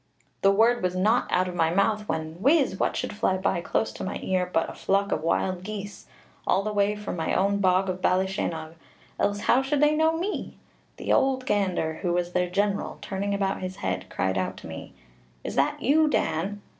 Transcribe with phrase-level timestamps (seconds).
[0.41, 2.79] The word was not out of my mouth when, whiz!
[2.79, 6.07] what should fly by close to my ear but a flock of wild geese,
[6.47, 8.73] all the way from my own bog of Ballyasheenogh,
[9.19, 10.57] else how should they know me?
[10.97, 14.95] The ould gander, who was their general, turning about his head, cried out to me,
[15.43, 16.63] 'Is that you, Dan?'